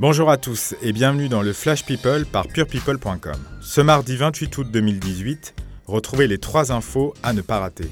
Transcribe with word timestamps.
Bonjour 0.00 0.30
à 0.30 0.38
tous 0.38 0.74
et 0.80 0.94
bienvenue 0.94 1.28
dans 1.28 1.42
le 1.42 1.52
Flash 1.52 1.84
People 1.84 2.24
par 2.24 2.48
purepeople.com. 2.48 3.36
Ce 3.60 3.82
mardi 3.82 4.16
28 4.16 4.56
août 4.56 4.66
2018, 4.72 5.54
retrouvez 5.86 6.26
les 6.26 6.38
trois 6.38 6.72
infos 6.72 7.12
à 7.22 7.34
ne 7.34 7.42
pas 7.42 7.58
rater. 7.58 7.90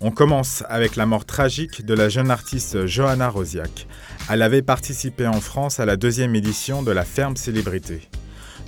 On 0.00 0.12
commence 0.12 0.62
avec 0.68 0.94
la 0.94 1.06
mort 1.06 1.24
tragique 1.24 1.84
de 1.84 1.92
la 1.92 2.08
jeune 2.08 2.30
artiste 2.30 2.86
Johanna 2.86 3.28
Rosiak. 3.28 3.88
Elle 4.30 4.42
avait 4.42 4.62
participé 4.62 5.26
en 5.26 5.40
France 5.40 5.80
à 5.80 5.86
la 5.86 5.96
deuxième 5.96 6.36
édition 6.36 6.84
de 6.84 6.92
la 6.92 7.04
Ferme 7.04 7.34
Célébrité. 7.34 8.08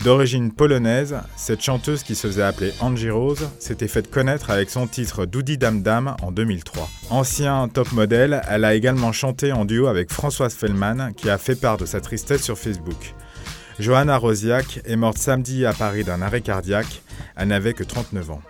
D'origine 0.04 0.52
polonaise, 0.52 1.16
cette 1.36 1.62
chanteuse 1.62 2.02
qui 2.02 2.14
se 2.14 2.28
faisait 2.28 2.42
appeler 2.42 2.72
Angie 2.80 3.10
Rose 3.10 3.48
s'était 3.58 3.88
faite 3.88 4.10
connaître 4.10 4.50
avec 4.50 4.70
son 4.70 4.86
titre 4.86 5.26
Doudi 5.26 5.58
Dam 5.58 5.82
Dam 5.82 6.16
en 6.22 6.30
2003. 6.30 6.88
Ancien 7.10 7.68
top 7.68 7.90
modèle, 7.92 8.40
elle 8.48 8.64
a 8.64 8.74
également 8.74 9.12
chanté 9.12 9.52
en 9.52 9.64
duo 9.64 9.88
avec 9.88 10.12
Françoise 10.12 10.54
Fellman 10.54 11.12
qui 11.16 11.28
a 11.28 11.38
fait 11.38 11.60
part 11.60 11.76
de 11.76 11.86
sa 11.86 12.00
tristesse 12.00 12.42
sur 12.42 12.58
Facebook. 12.58 13.14
Johanna 13.78 14.16
Rosiak 14.16 14.80
est 14.84 14.96
morte 14.96 15.18
samedi 15.18 15.66
à 15.66 15.72
Paris 15.72 16.04
d'un 16.04 16.22
arrêt 16.22 16.40
cardiaque. 16.40 17.02
Elle 17.36 17.48
n'avait 17.48 17.74
que 17.74 17.84
39 17.84 18.30
ans. 18.30 18.42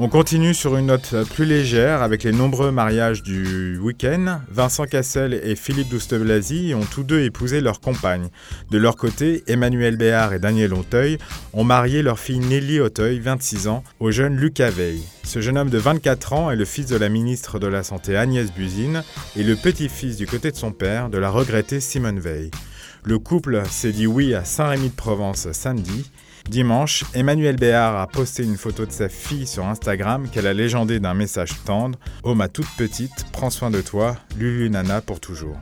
On 0.00 0.08
continue 0.08 0.54
sur 0.54 0.76
une 0.76 0.86
note 0.86 1.16
plus 1.34 1.44
légère 1.44 2.02
avec 2.02 2.22
les 2.22 2.30
nombreux 2.30 2.70
mariages 2.70 3.24
du 3.24 3.78
week-end. 3.78 4.42
Vincent 4.48 4.84
Cassel 4.84 5.34
et 5.34 5.56
Philippe 5.56 5.88
Douste-Blazy 5.88 6.72
ont 6.72 6.84
tous 6.84 7.02
deux 7.02 7.22
épousé 7.22 7.60
leurs 7.60 7.80
compagnes. 7.80 8.28
De 8.70 8.78
leur 8.78 8.94
côté, 8.94 9.42
Emmanuel 9.48 9.96
Béard 9.96 10.32
et 10.32 10.38
Daniel 10.38 10.72
Auteuil 10.72 11.18
ont 11.52 11.64
marié 11.64 12.02
leur 12.02 12.20
fille 12.20 12.38
Nelly 12.38 12.78
Auteuil, 12.78 13.18
26 13.18 13.66
ans, 13.66 13.82
au 13.98 14.12
jeune 14.12 14.36
Lucas 14.36 14.70
Veil. 14.70 15.02
Ce 15.24 15.40
jeune 15.40 15.58
homme 15.58 15.68
de 15.68 15.78
24 15.78 16.32
ans 16.32 16.50
est 16.52 16.56
le 16.56 16.64
fils 16.64 16.86
de 16.86 16.96
la 16.96 17.08
ministre 17.08 17.58
de 17.58 17.66
la 17.66 17.82
Santé 17.82 18.16
Agnès 18.16 18.52
Buzine 18.52 19.02
et 19.36 19.42
le 19.42 19.56
petit-fils 19.56 20.16
du 20.16 20.28
côté 20.28 20.52
de 20.52 20.56
son 20.56 20.70
père 20.70 21.08
de 21.08 21.18
la 21.18 21.28
regrettée 21.28 21.80
Simone 21.80 22.20
Veil. 22.20 22.52
Le 23.08 23.18
couple 23.18 23.62
s'est 23.70 23.92
dit 23.92 24.06
oui 24.06 24.34
à 24.34 24.44
Saint-Rémy-de-Provence 24.44 25.50
samedi 25.52 26.10
Dimanche, 26.46 27.06
Emmanuel 27.14 27.56
Béard 27.56 27.96
a 27.96 28.06
posté 28.06 28.42
une 28.44 28.58
photo 28.58 28.84
de 28.84 28.92
sa 28.92 29.08
fille 29.08 29.46
sur 29.46 29.64
Instagram 29.64 30.28
qu'elle 30.28 30.46
a 30.46 30.52
légendée 30.52 31.00
d'un 31.00 31.14
message 31.14 31.52
tendre 31.64 31.98
Oh 32.22 32.34
ma 32.34 32.48
toute 32.48 32.68
petite, 32.76 33.24
prends 33.32 33.48
soin 33.48 33.70
de 33.70 33.80
toi, 33.80 34.14
Lulu 34.36 34.68
Nana 34.68 35.00
pour 35.00 35.20
toujours. 35.20 35.56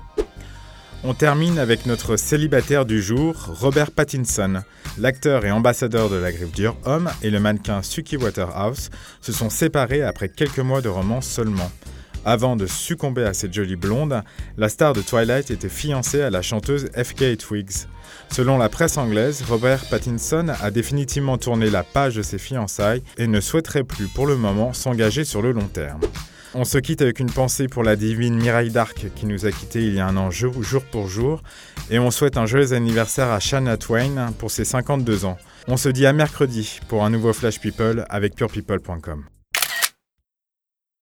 On 1.04 1.14
termine 1.14 1.60
avec 1.60 1.86
notre 1.86 2.16
célibataire 2.16 2.84
du 2.84 3.00
jour, 3.00 3.36
Robert 3.60 3.92
Pattinson. 3.92 4.64
L'acteur 4.98 5.44
et 5.44 5.52
ambassadeur 5.52 6.10
de 6.10 6.16
la 6.16 6.32
griffe 6.32 6.50
dure 6.50 6.76
homme 6.84 7.08
et 7.22 7.30
le 7.30 7.38
mannequin 7.38 7.80
Suki 7.80 8.16
Waterhouse 8.16 8.90
se 9.20 9.30
sont 9.30 9.50
séparés 9.50 10.02
après 10.02 10.30
quelques 10.30 10.58
mois 10.58 10.80
de 10.80 10.88
romance 10.88 11.28
seulement. 11.28 11.70
Avant 12.28 12.56
de 12.56 12.66
succomber 12.66 13.22
à 13.22 13.32
cette 13.32 13.54
jolie 13.54 13.76
blonde, 13.76 14.20
la 14.56 14.68
star 14.68 14.94
de 14.94 15.00
Twilight 15.00 15.52
était 15.52 15.68
fiancée 15.68 16.22
à 16.22 16.28
la 16.28 16.42
chanteuse 16.42 16.90
FK 16.96 17.38
Twigs. 17.38 17.86
Selon 18.32 18.58
la 18.58 18.68
presse 18.68 18.98
anglaise, 18.98 19.44
Robert 19.48 19.84
Pattinson 19.88 20.48
a 20.60 20.72
définitivement 20.72 21.38
tourné 21.38 21.70
la 21.70 21.84
page 21.84 22.16
de 22.16 22.22
ses 22.22 22.38
fiançailles 22.38 23.04
et 23.16 23.28
ne 23.28 23.40
souhaiterait 23.40 23.84
plus 23.84 24.08
pour 24.08 24.26
le 24.26 24.34
moment 24.34 24.72
s'engager 24.72 25.22
sur 25.22 25.40
le 25.40 25.52
long 25.52 25.68
terme. 25.68 26.00
On 26.52 26.64
se 26.64 26.78
quitte 26.78 27.00
avec 27.00 27.20
une 27.20 27.30
pensée 27.30 27.68
pour 27.68 27.84
la 27.84 27.94
divine 27.94 28.34
Mireille 28.34 28.70
Dark 28.70 29.06
qui 29.14 29.26
nous 29.26 29.46
a 29.46 29.52
quittés 29.52 29.86
il 29.86 29.94
y 29.94 30.00
a 30.00 30.08
un 30.08 30.16
an 30.16 30.32
jour, 30.32 30.52
pour 30.90 31.06
jour. 31.06 31.44
Et 31.90 32.00
on 32.00 32.10
souhaite 32.10 32.38
un 32.38 32.46
joyeux 32.46 32.72
anniversaire 32.72 33.30
à 33.30 33.38
Shania 33.38 33.76
Twain 33.76 34.32
pour 34.36 34.50
ses 34.50 34.64
52 34.64 35.26
ans. 35.26 35.38
On 35.68 35.76
se 35.76 35.90
dit 35.90 36.06
à 36.06 36.12
mercredi 36.12 36.80
pour 36.88 37.04
un 37.04 37.10
nouveau 37.10 37.32
Flash 37.32 37.60
People 37.60 38.04
avec 38.08 38.34
purepeople.com. 38.34 39.26